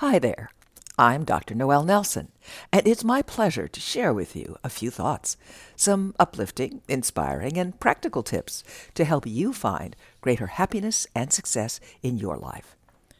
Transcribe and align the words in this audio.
Hi 0.00 0.20
there. 0.20 0.50
I'm 0.96 1.24
Dr. 1.24 1.56
Noel 1.56 1.82
Nelson, 1.82 2.28
and 2.72 2.86
it's 2.86 3.02
my 3.02 3.20
pleasure 3.20 3.66
to 3.66 3.80
share 3.80 4.14
with 4.14 4.36
you 4.36 4.56
a 4.62 4.68
few 4.68 4.92
thoughts, 4.92 5.36
some 5.74 6.14
uplifting, 6.20 6.82
inspiring, 6.86 7.58
and 7.58 7.80
practical 7.80 8.22
tips 8.22 8.62
to 8.94 9.04
help 9.04 9.26
you 9.26 9.52
find 9.52 9.96
greater 10.20 10.46
happiness 10.46 11.08
and 11.16 11.32
success 11.32 11.80
in 12.00 12.16
your 12.16 12.36
life. 12.36 12.76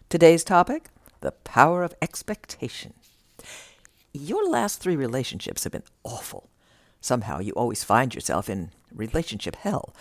Today's 0.08 0.44
topic 0.44 0.90
the 1.18 1.32
power 1.32 1.82
of 1.82 1.96
expectation. 2.00 2.94
Your 4.12 4.48
last 4.48 4.80
three 4.80 4.94
relationships 4.94 5.64
have 5.64 5.72
been 5.72 5.82
awful. 6.04 6.48
Somehow 7.00 7.40
you 7.40 7.50
always 7.54 7.82
find 7.82 8.14
yourself 8.14 8.48
in 8.48 8.70
relationship 8.94 9.56
hell. 9.56 9.96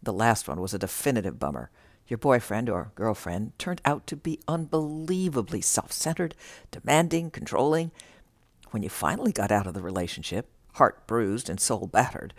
The 0.00 0.12
last 0.12 0.46
one 0.46 0.60
was 0.60 0.74
a 0.74 0.78
definitive 0.78 1.40
bummer. 1.40 1.72
Your 2.10 2.18
boyfriend 2.18 2.68
or 2.68 2.90
girlfriend 2.96 3.56
turned 3.56 3.80
out 3.84 4.08
to 4.08 4.16
be 4.16 4.40
unbelievably 4.48 5.60
self 5.60 5.92
centered, 5.92 6.34
demanding, 6.72 7.30
controlling. 7.30 7.92
When 8.72 8.82
you 8.82 8.88
finally 8.88 9.30
got 9.30 9.52
out 9.52 9.68
of 9.68 9.74
the 9.74 9.80
relationship, 9.80 10.48
heart 10.74 11.06
bruised 11.06 11.48
and 11.48 11.60
soul 11.60 11.86
battered, 11.86 12.34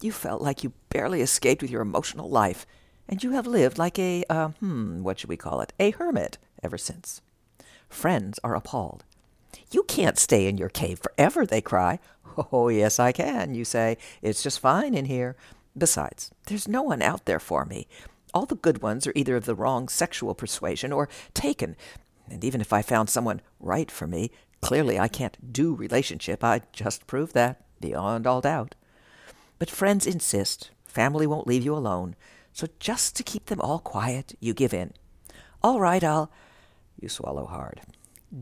you 0.00 0.12
felt 0.12 0.42
like 0.42 0.62
you 0.62 0.72
barely 0.90 1.22
escaped 1.22 1.60
with 1.60 1.72
your 1.72 1.82
emotional 1.82 2.30
life, 2.30 2.66
and 3.08 3.22
you 3.24 3.32
have 3.32 3.48
lived 3.48 3.78
like 3.78 3.98
a, 3.98 4.22
uh, 4.30 4.48
hmm, 4.60 5.02
what 5.02 5.18
should 5.18 5.28
we 5.28 5.36
call 5.36 5.60
it, 5.60 5.72
a 5.80 5.90
hermit 5.90 6.38
ever 6.62 6.78
since. 6.78 7.20
Friends 7.88 8.38
are 8.44 8.54
appalled. 8.54 9.02
You 9.72 9.82
can't 9.82 10.18
stay 10.18 10.46
in 10.46 10.56
your 10.56 10.68
cave 10.68 11.00
forever, 11.00 11.44
they 11.44 11.60
cry. 11.60 11.98
Oh, 12.52 12.68
yes, 12.68 13.00
I 13.00 13.12
can, 13.12 13.54
you 13.54 13.64
say. 13.64 13.96
It's 14.20 14.42
just 14.42 14.60
fine 14.60 14.94
in 14.94 15.06
here. 15.06 15.36
Besides, 15.76 16.30
there's 16.46 16.68
no 16.68 16.82
one 16.82 17.00
out 17.00 17.24
there 17.24 17.40
for 17.40 17.64
me. 17.64 17.88
All 18.36 18.44
the 18.44 18.54
good 18.54 18.82
ones 18.82 19.06
are 19.06 19.14
either 19.14 19.34
of 19.34 19.46
the 19.46 19.54
wrong 19.54 19.88
sexual 19.88 20.34
persuasion 20.34 20.92
or 20.92 21.08
taken. 21.32 21.74
And 22.28 22.44
even 22.44 22.60
if 22.60 22.70
I 22.70 22.82
found 22.82 23.08
someone 23.08 23.40
right 23.60 23.90
for 23.90 24.06
me, 24.06 24.30
clearly 24.60 24.98
I 24.98 25.08
can't 25.08 25.54
do 25.54 25.74
relationship. 25.74 26.44
I 26.44 26.60
just 26.70 27.06
proved 27.06 27.32
that, 27.32 27.64
beyond 27.80 28.26
all 28.26 28.42
doubt. 28.42 28.74
But 29.58 29.70
friends 29.70 30.06
insist. 30.06 30.70
Family 30.84 31.26
won't 31.26 31.46
leave 31.46 31.64
you 31.64 31.74
alone. 31.74 32.14
So 32.52 32.66
just 32.78 33.16
to 33.16 33.22
keep 33.22 33.46
them 33.46 33.62
all 33.62 33.78
quiet, 33.78 34.34
you 34.38 34.52
give 34.52 34.74
in. 34.74 34.92
All 35.62 35.80
right, 35.80 36.04
I'll. 36.04 36.30
You 37.00 37.08
swallow 37.08 37.46
hard. 37.46 37.80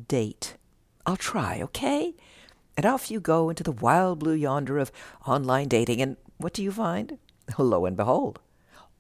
Date. 0.09 0.57
I'll 1.07 1.17
try, 1.17 1.63
okay? 1.63 2.17
And 2.77 2.85
off 2.85 3.13
you 3.13 3.21
go 3.21 3.49
into 3.49 3.63
the 3.63 3.71
wild 3.71 4.19
blue 4.19 4.35
yonder 4.35 4.79
of 4.79 4.91
online 5.25 5.69
dating, 5.69 6.03
and 6.03 6.17
what 6.39 6.53
do 6.53 6.65
you 6.65 6.73
find? 6.73 7.19
Lo 7.59 7.87
and 7.87 7.97
behold, 7.97 8.41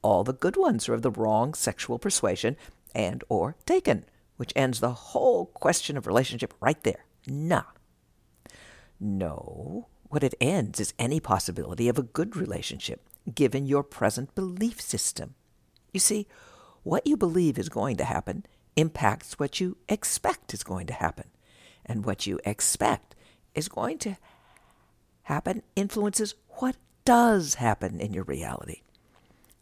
all 0.05 0.23
the 0.23 0.35
good 0.35 0.57
ones 0.57 0.87
are 0.89 0.95
of 0.95 1.03
the 1.03 1.11
wrong 1.11 1.55
sexual 1.55 1.99
persuasion 1.99 2.57
and 2.95 3.25
or 3.31 3.57
taken, 3.65 4.05
which 4.37 4.53
ends 4.55 4.79
the 4.79 4.93
whole 4.93 5.47
question 5.47 5.97
of 5.97 6.07
relationship 6.07 6.53
right 6.61 6.81
there. 6.85 7.07
Nah. 7.27 7.65
No, 9.01 9.89
what 10.09 10.23
it 10.23 10.35
ends 10.41 10.79
is 10.79 10.95
any 10.99 11.21
possibility 11.21 11.89
of 11.89 11.99
a 11.99 12.03
good 12.03 12.37
relationship, 12.37 13.09
given 13.35 13.67
your 13.67 13.83
present 13.83 14.35
belief 14.35 14.81
system. 14.81 15.35
You 15.93 16.01
see, 16.01 16.29
what 16.83 17.07
you 17.07 17.17
believe 17.17 17.59
is 17.59 17.69
going 17.71 17.97
to 17.97 18.05
happen 18.05 18.45
impacts 18.77 19.39
what 19.39 19.59
you 19.59 19.79
expect 19.89 20.53
is 20.53 20.63
going 20.63 20.87
to 20.89 20.93
happen. 20.93 21.29
And 21.87 22.05
what 22.05 22.27
you 22.27 22.39
expect 22.45 23.15
is 23.55 23.69
going 23.69 23.99
to 23.99 24.17
happen 25.25 25.63
influences 25.75 26.35
what 26.49 26.77
does 27.05 27.55
happen 27.55 28.01
in 28.01 28.13
your 28.13 28.25
reality. 28.25 28.83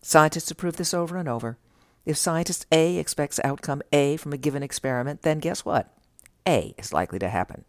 Scientists 0.02 0.48
have 0.48 0.58
proved 0.58 0.78
this 0.78 0.92
over 0.92 1.16
and 1.16 1.28
over. 1.28 1.56
If 2.04 2.16
scientist 2.16 2.66
A 2.72 2.96
expects 2.98 3.40
outcome 3.44 3.82
A 3.92 4.16
from 4.16 4.32
a 4.32 4.36
given 4.36 4.62
experiment, 4.62 5.22
then 5.22 5.38
guess 5.38 5.64
what? 5.64 5.96
A 6.46 6.74
is 6.76 6.92
likely 6.92 7.20
to 7.20 7.28
happen. 7.28 7.64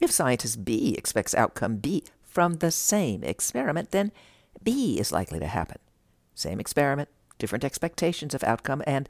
If 0.00 0.10
scientist 0.10 0.64
B 0.64 0.94
expects 0.98 1.34
outcome 1.34 1.76
B 1.76 2.02
from 2.24 2.54
the 2.54 2.72
same 2.72 3.22
experiment, 3.22 3.92
then 3.92 4.10
B 4.64 4.98
is 4.98 5.12
likely 5.12 5.38
to 5.38 5.46
happen. 5.46 5.78
Same 6.34 6.58
experiment, 6.58 7.08
different 7.38 7.64
expectations 7.64 8.34
of 8.34 8.42
outcome, 8.42 8.82
and 8.86 9.08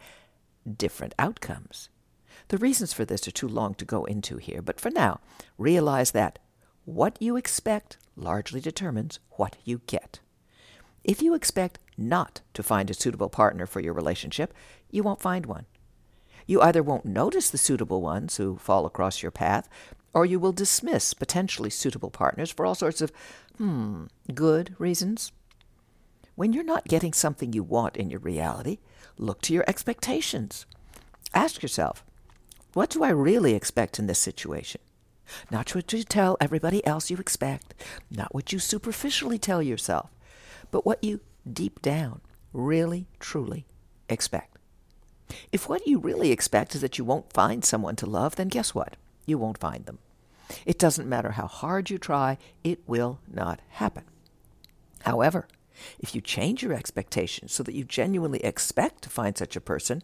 different 0.76 1.14
outcomes. 1.18 1.88
The 2.48 2.58
reasons 2.58 2.92
for 2.92 3.06
this 3.06 3.26
are 3.26 3.32
too 3.32 3.48
long 3.48 3.74
to 3.74 3.84
go 3.86 4.04
into 4.04 4.36
here, 4.36 4.60
but 4.60 4.80
for 4.80 4.90
now, 4.90 5.20
realize 5.56 6.10
that 6.10 6.38
what 6.84 7.16
you 7.20 7.36
expect 7.36 7.96
largely 8.16 8.60
determines 8.60 9.18
what 9.30 9.56
you 9.64 9.80
get. 9.86 10.20
If 11.04 11.22
you 11.22 11.34
expect 11.34 11.78
not 12.00 12.40
to 12.54 12.62
find 12.62 12.90
a 12.90 12.94
suitable 12.94 13.28
partner 13.28 13.66
for 13.66 13.80
your 13.80 13.92
relationship, 13.92 14.54
you 14.90 15.02
won't 15.02 15.20
find 15.20 15.46
one. 15.46 15.66
You 16.46 16.60
either 16.60 16.82
won't 16.82 17.04
notice 17.04 17.50
the 17.50 17.58
suitable 17.58 18.02
ones 18.02 18.36
who 18.36 18.56
fall 18.56 18.86
across 18.86 19.22
your 19.22 19.30
path, 19.30 19.68
or 20.12 20.26
you 20.26 20.40
will 20.40 20.52
dismiss 20.52 21.14
potentially 21.14 21.70
suitable 21.70 22.10
partners 22.10 22.50
for 22.50 22.66
all 22.66 22.74
sorts 22.74 23.00
of, 23.00 23.12
hmm, 23.58 24.04
good 24.34 24.74
reasons. 24.78 25.30
When 26.34 26.52
you're 26.52 26.64
not 26.64 26.88
getting 26.88 27.12
something 27.12 27.52
you 27.52 27.62
want 27.62 27.96
in 27.96 28.10
your 28.10 28.20
reality, 28.20 28.78
look 29.18 29.42
to 29.42 29.54
your 29.54 29.64
expectations. 29.68 30.66
Ask 31.34 31.62
yourself, 31.62 32.04
what 32.72 32.90
do 32.90 33.04
I 33.04 33.10
really 33.10 33.54
expect 33.54 33.98
in 33.98 34.06
this 34.06 34.18
situation? 34.18 34.80
Not 35.50 35.74
what 35.74 35.92
you 35.92 36.02
tell 36.02 36.36
everybody 36.40 36.84
else 36.86 37.10
you 37.10 37.16
expect, 37.18 37.74
not 38.10 38.34
what 38.34 38.52
you 38.52 38.58
superficially 38.58 39.38
tell 39.38 39.62
yourself, 39.62 40.10
but 40.70 40.84
what 40.84 41.02
you 41.04 41.20
deep 41.50 41.80
down 41.82 42.20
really, 42.52 43.06
truly 43.18 43.66
expect. 44.08 44.58
If 45.52 45.68
what 45.68 45.86
you 45.86 45.98
really 45.98 46.32
expect 46.32 46.74
is 46.74 46.80
that 46.80 46.98
you 46.98 47.04
won't 47.04 47.32
find 47.32 47.64
someone 47.64 47.96
to 47.96 48.06
love, 48.06 48.36
then 48.36 48.48
guess 48.48 48.74
what? 48.74 48.96
You 49.26 49.38
won't 49.38 49.58
find 49.58 49.86
them. 49.86 49.98
It 50.66 50.78
doesn't 50.78 51.08
matter 51.08 51.32
how 51.32 51.46
hard 51.46 51.90
you 51.90 51.98
try, 51.98 52.38
it 52.64 52.80
will 52.86 53.20
not 53.32 53.60
happen. 53.70 54.04
However, 55.02 55.46
if 55.98 56.14
you 56.14 56.20
change 56.20 56.62
your 56.62 56.72
expectations 56.72 57.52
so 57.52 57.62
that 57.62 57.74
you 57.74 57.84
genuinely 57.84 58.44
expect 58.44 59.02
to 59.02 59.10
find 59.10 59.38
such 59.38 59.54
a 59.54 59.60
person, 59.60 60.02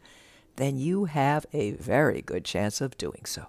then 0.55 0.79
you 0.79 1.07
have 1.07 1.45
a 1.53 1.73
very 1.73 2.23
good 2.23 2.45
chance 2.45 2.81
of 2.81 2.97
doing 2.97 3.25
so. 3.25 3.47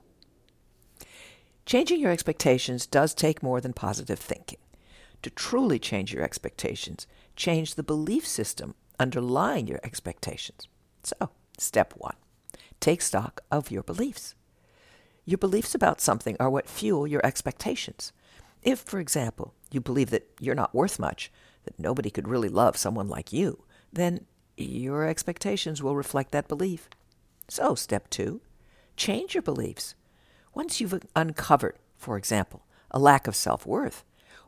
Changing 1.66 2.00
your 2.00 2.12
expectations 2.12 2.86
does 2.86 3.14
take 3.14 3.44
more 3.44 3.62
than 3.62 3.74
positive 3.74 4.19
thinking. 4.19 4.59
To 5.27 5.33
truly 5.33 5.77
change 5.77 6.13
your 6.13 6.23
expectations, 6.23 7.05
change 7.35 7.75
the 7.75 7.83
belief 7.83 8.25
system 8.25 8.75
underlying 8.97 9.67
your 9.67 9.81
expectations. 9.83 10.69
So, 11.03 11.31
step 11.57 11.93
one 11.97 12.15
take 12.79 13.01
stock 13.01 13.41
of 13.51 13.69
your 13.69 13.83
beliefs. 13.83 14.35
Your 15.25 15.38
beliefs 15.38 15.75
about 15.75 15.99
something 15.99 16.38
are 16.39 16.49
what 16.49 16.69
fuel 16.69 17.05
your 17.05 17.19
expectations. 17.25 18.13
If, 18.63 18.79
for 18.79 19.01
example, 19.01 19.53
you 19.69 19.81
believe 19.81 20.11
that 20.11 20.29
you're 20.39 20.55
not 20.55 20.73
worth 20.73 20.97
much, 20.97 21.29
that 21.65 21.77
nobody 21.77 22.09
could 22.09 22.29
really 22.29 22.47
love 22.47 22.77
someone 22.77 23.09
like 23.09 23.33
you, 23.33 23.65
then 23.91 24.27
your 24.55 25.05
expectations 25.05 25.83
will 25.83 25.97
reflect 25.97 26.31
that 26.31 26.47
belief. 26.47 26.88
So, 27.49 27.75
step 27.75 28.09
two 28.09 28.39
change 28.95 29.35
your 29.35 29.41
beliefs. 29.41 29.94
Once 30.53 30.79
you've 30.79 31.03
uncovered, 31.17 31.75
for 31.97 32.15
example, 32.15 32.65
a 32.91 32.97
lack 32.97 33.27
of 33.27 33.35
self 33.35 33.65
worth, 33.65 34.05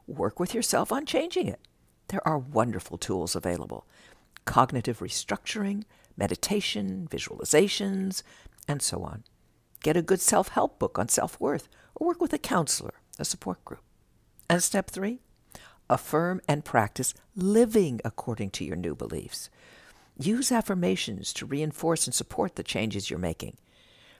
work 0.09 0.40
with 0.40 0.53
yourself 0.53 0.92
on 0.92 1.06
changing 1.06 1.47
it. 1.47 1.59
There 2.09 2.28
are 2.28 2.38
wonderful 2.38 2.97
tools 2.97 3.36
available 3.36 3.86
cognitive 4.46 5.00
restructuring, 5.00 5.84
meditation, 6.18 7.08
visualizations, 7.09 8.24
and 8.68 8.81
so 8.81 9.03
on. 9.03 9.24
Get 9.81 9.96
a 9.96 10.02
good 10.02 10.20
self 10.20 10.50
help 10.50 10.80
book 10.80 10.97
on 10.97 11.08
self 11.08 11.40
worth 11.40 11.70
or 11.96 12.08
work 12.08 12.22
with 12.22 12.34
a 12.34 12.40
counselor, 12.40 12.96
a 13.18 13.25
support 13.25 13.64
group. 13.64 13.84
And 14.50 14.64
step 14.64 14.90
three, 14.90 15.20
affirm 15.90 16.41
and 16.47 16.66
practice 16.66 17.14
living 17.36 18.02
according 18.03 18.50
to 18.52 18.66
your 18.66 18.76
new 18.76 18.96
beliefs. 18.96 19.50
Use 20.18 20.52
affirmations 20.52 21.31
to 21.34 21.46
reinforce 21.46 22.06
and 22.06 22.14
support 22.14 22.56
the 22.56 22.64
changes 22.64 23.09
you're 23.09 23.20
making. 23.20 23.58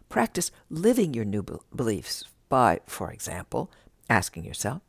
Practice 0.08 0.52
living 0.70 1.14
your 1.14 1.26
new 1.26 1.44
beliefs 1.76 2.24
by, 2.48 2.80
for 2.86 3.12
example, 3.12 3.72
asking 4.10 4.46
yourself, 4.46 4.82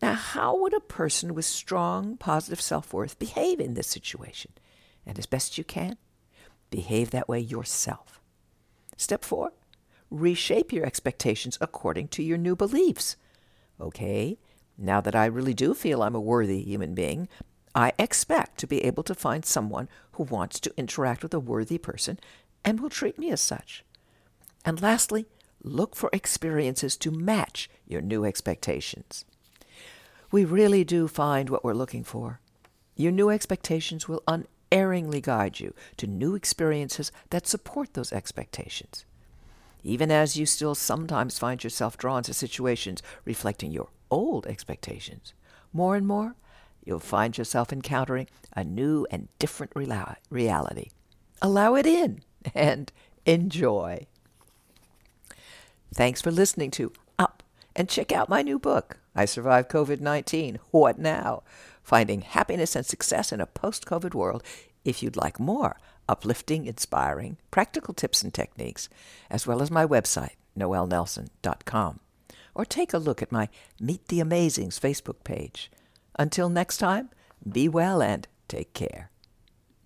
now, 0.00 0.14
how 0.14 0.56
would 0.56 0.74
a 0.74 0.80
person 0.80 1.34
with 1.34 1.44
strong 1.44 2.16
positive 2.16 2.60
self 2.60 2.92
worth 2.92 3.18
behave 3.18 3.58
in 3.58 3.74
this 3.74 3.88
situation? 3.88 4.52
And 5.04 5.18
as 5.18 5.26
best 5.26 5.58
you 5.58 5.64
can, 5.64 5.96
behave 6.70 7.10
that 7.10 7.28
way 7.28 7.40
yourself. 7.40 8.20
Step 8.96 9.24
four, 9.24 9.52
reshape 10.10 10.72
your 10.72 10.86
expectations 10.86 11.58
according 11.60 12.08
to 12.08 12.22
your 12.22 12.38
new 12.38 12.54
beliefs. 12.54 13.16
Okay, 13.80 14.38
now 14.76 15.00
that 15.00 15.16
I 15.16 15.26
really 15.26 15.54
do 15.54 15.74
feel 15.74 16.02
I'm 16.02 16.14
a 16.14 16.20
worthy 16.20 16.62
human 16.62 16.94
being, 16.94 17.28
I 17.74 17.92
expect 17.98 18.58
to 18.58 18.66
be 18.66 18.84
able 18.84 19.02
to 19.04 19.14
find 19.14 19.44
someone 19.44 19.88
who 20.12 20.24
wants 20.24 20.60
to 20.60 20.74
interact 20.76 21.22
with 21.22 21.34
a 21.34 21.40
worthy 21.40 21.78
person 21.78 22.18
and 22.64 22.80
will 22.80 22.90
treat 22.90 23.18
me 23.18 23.30
as 23.30 23.40
such. 23.40 23.84
And 24.64 24.80
lastly, 24.80 25.26
look 25.62 25.96
for 25.96 26.10
experiences 26.12 26.96
to 26.98 27.10
match 27.10 27.68
your 27.86 28.00
new 28.00 28.24
expectations. 28.24 29.24
We 30.30 30.44
really 30.44 30.84
do 30.84 31.08
find 31.08 31.48
what 31.48 31.64
we're 31.64 31.72
looking 31.74 32.04
for. 32.04 32.40
Your 32.96 33.12
new 33.12 33.30
expectations 33.30 34.08
will 34.08 34.22
unerringly 34.28 35.20
guide 35.20 35.60
you 35.60 35.72
to 35.96 36.06
new 36.06 36.34
experiences 36.34 37.10
that 37.30 37.46
support 37.46 37.94
those 37.94 38.12
expectations. 38.12 39.04
even 39.84 40.10
as 40.10 40.36
you 40.36 40.44
still 40.46 40.74
sometimes 40.74 41.38
find 41.38 41.62
yourself 41.62 41.96
drawn 41.96 42.22
to 42.24 42.34
situations 42.34 43.02
reflecting 43.24 43.70
your 43.70 43.88
old 44.10 44.46
expectations, 44.46 45.32
more 45.72 45.96
and 45.96 46.06
more 46.06 46.34
you'll 46.84 46.98
find 46.98 47.36
yourself 47.36 47.72
encountering 47.72 48.26
a 48.54 48.64
new 48.64 49.06
and 49.10 49.28
different 49.38 49.72
reality. 49.74 50.88
Allow 51.42 51.74
it 51.74 51.86
in 51.86 52.20
and 52.54 52.90
enjoy. 53.26 54.06
Thanks 55.94 56.20
for 56.20 56.30
listening 56.30 56.70
to 56.72 56.92
Up 57.18 57.42
and 57.76 57.88
check 57.88 58.10
out 58.12 58.28
my 58.28 58.42
new 58.42 58.58
book, 58.58 58.98
I 59.18 59.24
Survived 59.24 59.68
COVID 59.68 60.00
19 60.00 60.60
What 60.70 60.96
Now? 60.96 61.42
Finding 61.82 62.20
Happiness 62.20 62.76
and 62.76 62.86
Success 62.86 63.32
in 63.32 63.40
a 63.40 63.46
Post 63.46 63.84
COVID 63.84 64.14
World. 64.14 64.44
If 64.84 65.02
you'd 65.02 65.16
like 65.16 65.40
more 65.40 65.76
uplifting, 66.08 66.66
inspiring, 66.66 67.36
practical 67.50 67.94
tips 67.94 68.22
and 68.22 68.32
techniques, 68.32 68.88
as 69.28 69.44
well 69.44 69.60
as 69.60 69.72
my 69.72 69.84
website, 69.84 70.36
noelnelson.com. 70.56 71.98
Or 72.54 72.64
take 72.64 72.92
a 72.94 72.98
look 72.98 73.20
at 73.20 73.32
my 73.32 73.48
Meet 73.80 74.06
the 74.06 74.20
Amazings 74.20 74.78
Facebook 74.78 75.24
page. 75.24 75.68
Until 76.16 76.48
next 76.48 76.76
time, 76.76 77.10
be 77.44 77.68
well 77.68 78.00
and 78.00 78.28
take 78.46 78.72
care. 78.72 79.10